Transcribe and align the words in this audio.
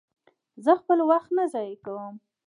زه 0.63 0.71
خپل 0.81 0.99
وخت 1.11 1.29
نه 1.37 1.45
ضایع 1.53 1.77
کوم. 1.85 2.13